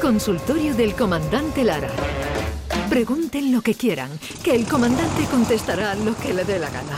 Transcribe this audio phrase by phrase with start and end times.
[0.00, 1.90] Consultorio del comandante Lara.
[2.88, 4.10] Pregunten lo que quieran,
[4.44, 6.96] que el comandante contestará lo que le dé la gana.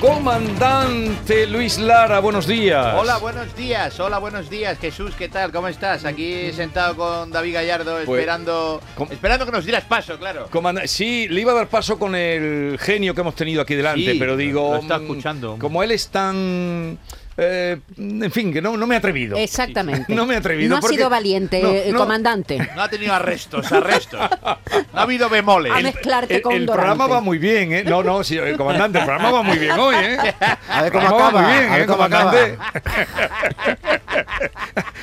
[0.00, 2.94] Comandante Luis Lara, buenos días.
[2.98, 4.00] Hola, buenos días.
[4.00, 4.78] Hola, buenos días.
[4.78, 5.52] Jesús, ¿qué tal?
[5.52, 6.06] ¿Cómo estás?
[6.06, 8.80] Aquí sentado con David Gallardo Pues, esperando
[9.10, 10.48] esperando que nos dieras paso, claro.
[10.86, 14.18] Sí, le iba a dar paso con el genio que hemos tenido aquí delante, Sí,
[14.18, 14.72] pero digo.
[14.74, 15.56] lo está mm, escuchando.
[15.60, 16.98] Como él es tan.
[17.40, 19.36] Eh, en fin, que no, no me he atrevido.
[19.36, 20.14] Exactamente.
[20.14, 20.68] No me he atrevido.
[20.70, 21.98] No ha porque- sido valiente, No, eh, no.
[21.98, 22.58] comandante.
[22.76, 24.20] No ha tenido arrestos, arrestos.
[24.20, 24.58] No
[24.98, 25.72] ha habido bemoles.
[25.72, 26.86] A mezclarte El, con el Dorante.
[26.88, 27.84] programa va muy bien, ¿eh?
[27.84, 30.18] No, no, sí, el comandante, el programa va muy bien hoy, ¿eh?
[30.68, 32.30] A ver El cómo acaba, muy bien, a ver ¿eh, cómo acaba.
[32.30, 32.58] comandante?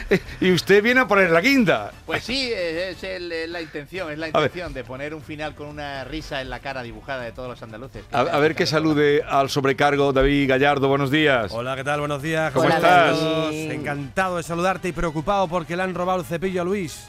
[0.42, 1.92] y usted viene a poner la guinda.
[2.06, 5.68] Pues sí, es, el- es la intención, es la intención de poner un final con
[5.68, 8.04] una risa en la cara dibujada de todos los andaluces.
[8.12, 11.52] A, a ver que salude al sobrecargo David Gallardo, buenos días.
[11.52, 12.00] Hola, ¿qué tal?
[12.00, 12.27] Buenos días.
[12.54, 13.22] ¿Cómo Hola, estás?
[13.22, 13.72] David.
[13.72, 17.08] Encantado de saludarte y preocupado porque le han robado el cepillo a Luis.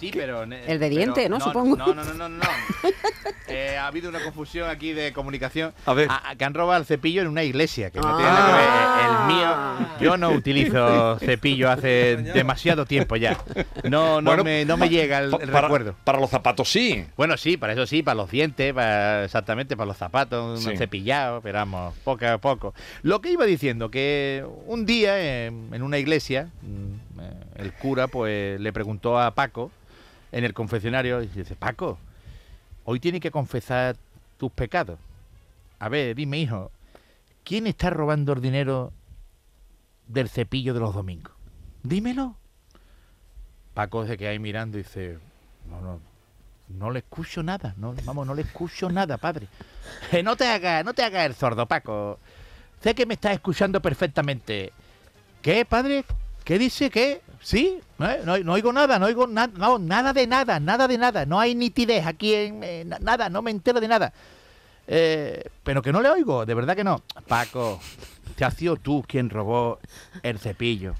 [0.00, 0.42] Sí, pero...
[0.42, 1.40] El de diente, pero- ¿no?
[1.44, 1.76] Supongo.
[1.76, 2.42] No, no, no, no, no.
[3.46, 5.74] Eh, ha habido una confusión aquí de comunicación.
[5.84, 6.08] A ver.
[6.10, 8.16] A- a- que han robado el cepillo en una iglesia, que no Ah.
[8.16, 9.10] tiene nada que ver.
[9.10, 13.36] El mío, yo no utilizo cepillo hace demasiado tiempo ya.
[13.84, 15.94] No, no, Bueno, me, no me llega el, Pa- el para, recuerdo.
[16.04, 17.04] para los zapatos sí.
[17.18, 20.70] Bueno, sí, para eso sí, para los dientes, para, exactamente, para los zapatos, Sí.
[20.70, 22.74] un cepillado, pero vamos, poco a poco.
[23.02, 27.03] Lo que iba diciendo, que un día eh, en una iglesia, mm, eh,
[27.56, 29.70] el cura pues le preguntó a Paco
[30.32, 31.98] en el confesionario, y dice, Paco,
[32.84, 33.96] hoy tienes que confesar
[34.36, 34.98] tus pecados.
[35.78, 36.72] A ver, dime, hijo,
[37.44, 38.92] ¿quién está robando el dinero
[40.08, 41.32] del cepillo de los domingos?
[41.84, 42.36] Dímelo.
[43.74, 45.18] Paco se queda ahí mirando y dice,
[45.68, 46.00] no, no,
[46.68, 49.46] no le escucho nada, no, vamos, no le escucho nada, padre.
[50.10, 52.18] Eh, no te hagas, no te hagas el sordo, Paco.
[52.80, 54.72] Sé que me estás escuchando perfectamente.
[55.42, 56.04] ¿Qué, padre?
[56.44, 56.90] ¿Qué dice?
[56.90, 57.22] ¿Qué?
[57.40, 57.78] ¿Sí?
[58.00, 58.20] ¿Eh?
[58.24, 61.26] No, no oigo nada, no oigo nada, no, nada de nada, nada de nada.
[61.26, 64.12] No hay nitidez aquí en na- nada, no me entero de nada.
[64.86, 67.02] Eh, pero que no le oigo, de verdad que no.
[67.26, 67.80] Paco,
[68.36, 69.78] te has sido tú quien robó
[70.22, 70.94] el cepillo.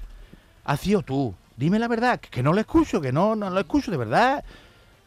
[0.63, 1.35] Has sido tú.
[1.57, 4.43] Dime la verdad, que, que no lo escucho, que no, no lo escucho, de verdad.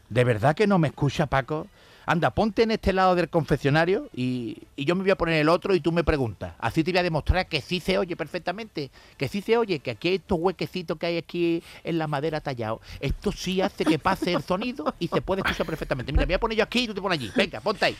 [0.09, 1.67] ¿De verdad que no me escucha, Paco?
[2.11, 5.49] Anda, ponte en este lado del confesionario y, y yo me voy a poner el
[5.51, 6.55] otro y tú me preguntas.
[6.59, 8.91] Así te voy a demostrar que sí se oye perfectamente.
[9.19, 12.41] Que sí se oye, que aquí hay estos huequecitos que hay aquí en la madera
[12.41, 12.81] tallado.
[13.01, 16.11] Esto sí hace que pase el sonido y se puede escuchar perfectamente.
[16.11, 17.31] Mira, me voy a poner yo aquí y tú te pones allí.
[17.37, 17.97] Venga, ponte ahí.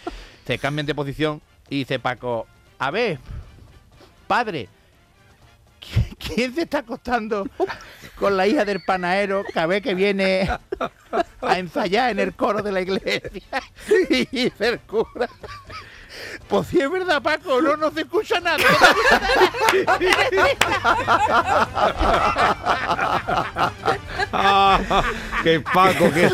[0.47, 2.47] Se cambian de posición y dice Paco,
[2.79, 3.19] a ver,
[4.27, 4.69] padre,
[5.83, 7.47] ¿qui- ¿quién se está acostando
[8.19, 10.51] con la hija del panadero cada vez que viene
[11.41, 13.23] a ensayar en el coro de la iglesia?
[14.11, 15.29] Y dice el cura,
[16.49, 18.59] pues si es verdad, Paco, no, no se escucha nada.
[25.43, 26.29] Qué Paco, qué.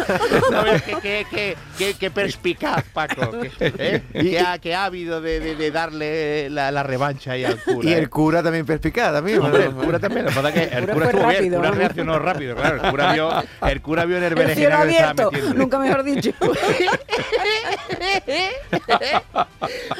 [0.50, 3.30] ¿Sabes qué, qué, qué, qué- qué perspicaz, Paco?
[3.58, 4.40] Que, ¿eh?
[4.74, 7.88] ha, habido de, de- de darle la, la revancha ahí al cura.
[7.88, 7.98] Y ¿eh?
[7.98, 9.42] el cura también perspicaz, también.
[9.44, 12.18] El cura también, lo que pasa es que el cura estuvo bien, el cura reaccionó
[12.18, 13.30] rápido, claro, el cura vio,
[13.68, 15.54] el cura vio en el berenjenal que estaba metiendo.
[15.54, 16.30] nunca mejor dicho.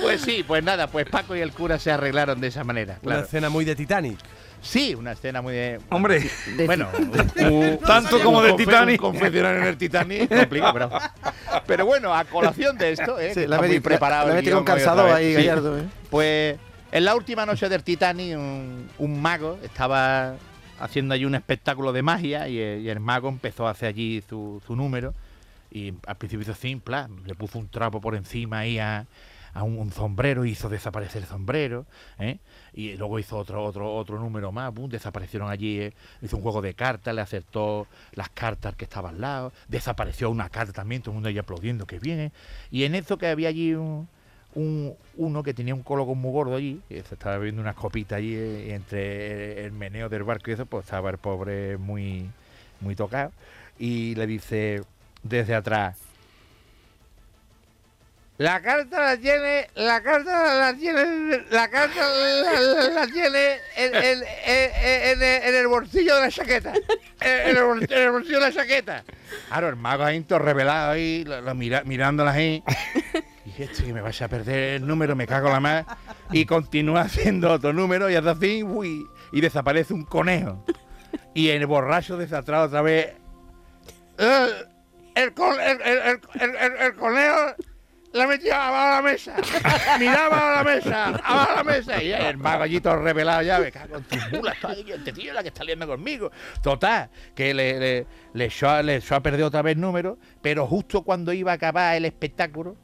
[0.02, 3.20] Pues sí, pues nada, pues Paco y el cura se arreglaron de esa manera, Una
[3.20, 4.18] escena muy de Titanic.
[4.64, 5.78] Sí, una escena muy de...
[5.90, 6.88] Hombre, De- Bueno,
[7.86, 9.02] Tanto como de un Titanic.
[9.02, 10.90] Un confesionario en el Titanic es complicado, pero,
[11.66, 15.14] pero bueno, a colación de esto, ¿eh, Sí, la muy preparado la hoy otra calzado
[15.14, 15.34] ahí, Sí.
[15.34, 15.78] Gallardo.
[15.78, 15.82] ¿eh?
[16.10, 16.56] Pues
[16.92, 20.34] en la última noche del Titanic, un, un mago estaba
[20.80, 24.22] haciendo allí un espectáculo de magia y, el- y el mago empezó a hacer allí
[24.28, 25.12] su, su número.
[25.70, 29.06] Y al principio hizo plan, le puso un trapo por encima ahí a,
[29.54, 31.86] a un, un sombrero, hizo desaparecer el sombrero,
[32.18, 32.38] ¿eh?
[32.74, 35.92] y luego hizo otro otro otro número más, desaparecieron allí, eh,
[36.22, 40.48] hizo un juego de cartas, le acertó las cartas que estaban al lado, desapareció una
[40.48, 42.32] carta también, todo el mundo ahí aplaudiendo que viene,
[42.70, 44.08] y en eso que había allí un,
[44.56, 48.18] un- uno que tenía un colocón muy gordo allí, que se estaba bebiendo unas copitas
[48.18, 51.76] allí, eh, y entre el, el meneo del barco y eso, pues estaba el pobre
[51.76, 52.28] muy,
[52.80, 53.30] muy tocado,
[53.78, 54.82] y le dice
[55.22, 55.98] desde atrás,
[58.38, 63.94] la carta la tiene, la carta la tiene, la carta la, la- la tiene en,
[63.94, 66.72] en- en- en- el bolsillo de la chaqueta.
[67.20, 67.62] En el,
[68.10, 69.04] bolsillo de la chaqueta.
[69.48, 72.62] Claro, el mago ahí todo revelado ahí, lo, mira, mirándola ahí.
[73.44, 75.84] Y dije, "Este, que me vas a perder el número, me cago la más.
[76.32, 80.64] Y continúa haciendo otro número y hace así, uy, y desaparece un conejo.
[81.34, 83.12] Y el borracho desatrado otra vez.
[84.18, 84.48] "Eh,
[85.14, 87.54] el- el- el- el conejo
[88.14, 89.34] la metía abajo de la mesa,
[89.98, 93.96] miraba abajo la mesa, abajo de la mesa, y el todo revelado ya, me cago
[93.96, 94.56] en tus mulas,
[94.86, 96.30] este tío es la que está liando conmigo.
[96.62, 101.02] Total, que le, le, le, echó, le echó a perder otra vez número, pero justo
[101.02, 102.76] cuando iba a acabar el espectáculo,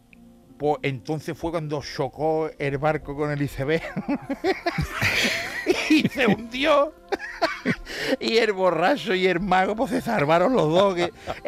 [0.61, 3.81] pues entonces fue cuando chocó el barco con el iceberg
[5.89, 6.93] y se hundió.
[8.21, 10.97] y el borracho y el mago pues se salvaron los dos,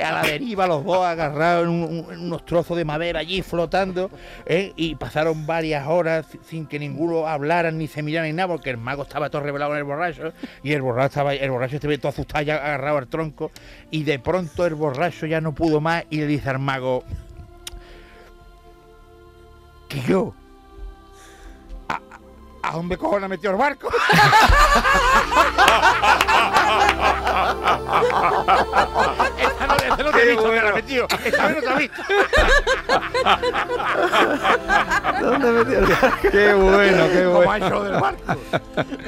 [0.03, 4.11] a la deriva los dos agarrados en, un- en unos trozos de madera allí flotando,
[4.47, 4.73] ¿eh?
[4.77, 8.71] y pasaron varias horas si- sin que ninguno hablara ni se mirara ni nada, porque
[8.71, 10.33] el mago estaba todo revelado con el borracho,
[10.63, 13.51] y el borracho estaba, el borracho estaba todo asustado ya agarrado al tronco,
[13.91, 17.05] y de pronto el borracho ya no pudo más y le dice al mago,
[20.01, 20.33] yo.
[21.89, 22.01] ¿A, a-
[22.69, 23.89] a dónde cojones metió el barco?
[29.43, 31.07] Esa no, te he visto, la he metido.
[31.25, 32.03] Esa no te he visto.
[35.21, 35.87] ¿Dónde metió el
[36.31, 37.51] Qué bueno, qué Como bueno.
[37.53, 38.37] ha hecho del barco.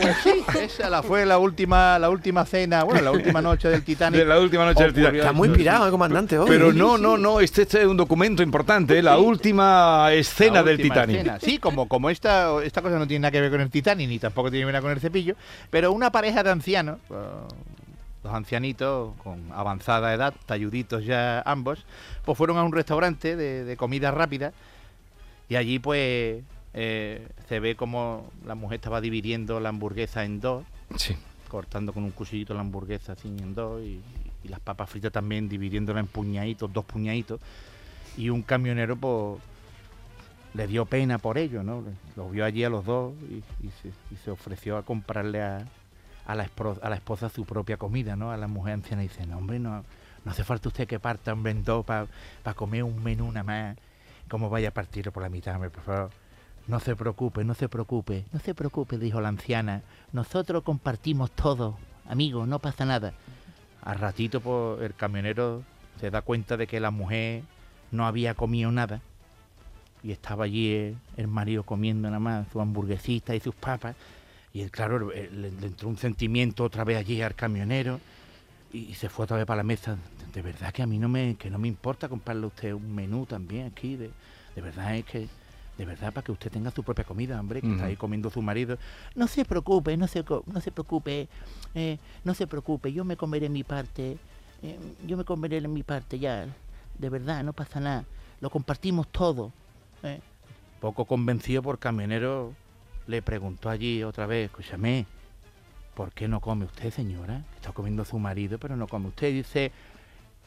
[0.01, 3.83] Pues sí, esa la fue la última, la última cena, bueno, la última noche del
[3.83, 4.21] Titanic.
[4.21, 5.21] De la última noche del Titanic.
[5.21, 6.47] Está muy inspirado el comandante hoy.
[6.49, 9.03] Pero no, no, no, este, este es un documento importante, ¿eh?
[9.03, 11.17] la última escena La del última Titanic.
[11.17, 11.39] escena.
[11.41, 14.19] Sí, como, como esta, esta cosa no tiene nada que ver con el Titanic, ni
[14.19, 15.35] tampoco tiene que ver con el cepillo,
[15.71, 17.15] pero una pareja de ancianos, eh,
[18.25, 21.85] dos ancianitos con avanzada edad, talluditos ya ambos,
[22.25, 24.53] pues fueron a un restaurante de, de comida rápida
[25.49, 26.43] y allí pues
[26.73, 30.65] eh, se ve como la mujer estaba dividiendo la hamburguesa en dos,
[30.97, 31.15] Sí.
[31.49, 34.01] cortando con un cuchillito la hamburguesa así en dos y,
[34.43, 37.41] y las papas fritas también dividiéndola en puñaditos, dos puñaditos.
[38.17, 39.41] Y un camionero pues
[40.55, 41.83] le dio pena por ello, ¿no?
[42.17, 43.35] Los vio allí a los dos y,
[43.67, 45.65] y se, y se ofreció a comprarle a,
[46.27, 48.31] a, la espro- a la esposa su propia comida, ¿no?
[48.31, 49.85] A la mujer anciana y dice, no hombre, no,
[50.25, 52.07] no hace falta usted que parta en dos para
[52.55, 53.77] comer un menú nada más.
[54.29, 56.11] Como vaya a partirlo por la mitad, hombre, por favor.
[56.67, 59.83] No se preocupe, no se preocupe, no se preocupe, dijo la anciana.
[60.13, 61.77] Nosotros compartimos todo,
[62.09, 63.13] amigo, no pasa nada.
[63.83, 65.63] Al ratito, pues, el camionero
[66.01, 67.43] se da cuenta de que la mujer
[67.91, 69.03] no había comido nada.
[70.03, 73.95] Y estaba allí el, el marido comiendo nada más su hamburguesita y sus papas.
[74.55, 78.01] Y claro, le, entró un sentimiento otra vez allí al camionero.
[78.73, 79.99] Y, se fue otra vez para la mesa.
[80.33, 82.95] De, verdad que a mí no me, que no me importa comprarle a usted un
[82.95, 83.97] menú también aquí.
[83.97, 84.11] De,
[84.55, 85.29] de verdad es que
[85.77, 88.41] de verdad para que usted tenga su propia comida, hombre, que está ahí comiendo su
[88.43, 88.79] marido.
[89.17, 91.29] No se preocupe, no se, no se preocupe,
[91.75, 94.19] eh, no se preocupe, yo me comeré mi parte,
[94.63, 96.47] eh, yo me comeré mi parte ya,
[96.97, 98.05] de verdad, no pasa nada,
[98.41, 99.53] lo compartimos todo.
[100.05, 100.21] eh.
[100.81, 102.53] Poco convencido por camionero,
[103.07, 105.07] le preguntó allí otra vez, escúchame,
[105.95, 107.43] ¿por qué no come usted, señora?
[107.57, 109.33] Está comiendo su marido, pero no come usted.
[109.33, 109.73] Dice,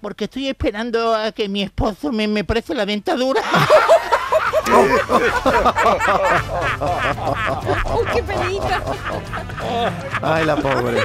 [0.02, 3.42] porque estoy esperando a que mi esposo me, me preste la dentadura.
[8.14, 8.84] ¡Qué penita!
[10.22, 11.04] Ay, la pobre.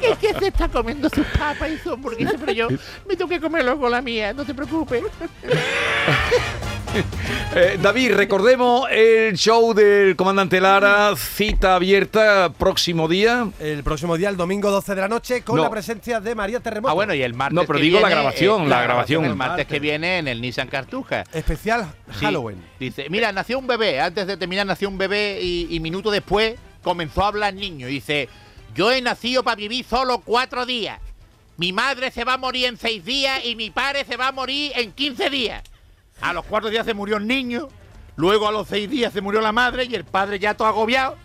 [0.00, 2.68] que es que se está comiendo sus papas y su hamburguesa, pero yo
[3.08, 5.04] me tengo que comerlo con la mía, no te preocupes.
[7.54, 13.48] Eh, David, recordemos el show del comandante Lara, cita abierta, próximo día.
[13.60, 15.62] El próximo día, el domingo 12 de la noche, con No.
[15.64, 16.90] la presencia de María Terremoto.
[16.90, 17.54] Ah, bueno, y el martes.
[17.54, 19.24] No, pero que digo la viene, grabación, la grabación.
[19.24, 21.24] El martes que viene en el Nissan Cartuja.
[21.32, 22.24] Especial Sí.
[22.24, 22.62] Halloween.
[22.80, 24.00] Dice, mira, nació un bebé.
[24.00, 27.88] Antes de terminar, nació un bebé y, y minuto después comenzó a hablar niño.
[27.88, 28.28] Y dice,
[28.74, 31.00] yo he nacido para vivir solo cuatro días.
[31.56, 34.32] Mi madre se va a morir en seis días y mi padre se va a
[34.32, 35.62] morir en 15 días.
[36.20, 37.68] A los cuatro días se murió el niño.
[38.16, 41.16] Luego a los seis días se murió la madre y el padre ya todo agobiado.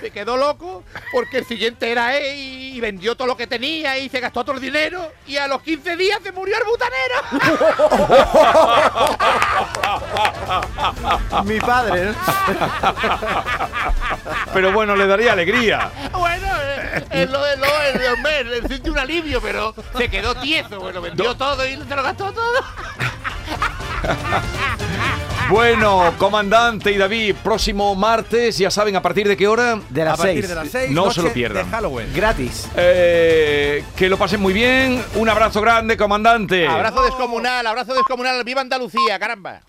[0.00, 4.10] Se quedó loco porque el siguiente era él y, vendió todo lo que tenía y
[4.10, 5.10] se gastó todo el dinero.
[5.26, 7.14] Y a los 15 días se murió el butanero.
[11.44, 12.14] Mi padre, ¿no?
[14.52, 15.90] Pero bueno, le daría alegría.
[16.12, 20.78] Bueno, eh, eh, lo, lo, el, hombre, le siente un alivio, pero se quedó tieso.
[20.78, 22.62] Bueno, vendió todo y se lo gastó todo.
[25.48, 29.78] Bueno, comandante y David, próximo martes, ya saben a partir de qué hora.
[29.90, 30.48] De A las partir 6.
[30.48, 30.90] de las 6.
[30.90, 31.64] No se lo pierdan.
[31.66, 32.12] De Halloween.
[32.12, 32.68] Gratis.
[32.74, 35.00] Eh, que lo pasen muy bien.
[35.14, 36.66] Un abrazo grande, comandante.
[36.66, 38.42] Abrazo descomunal, abrazo descomunal.
[38.42, 39.60] ¡Viva Andalucía, caramba!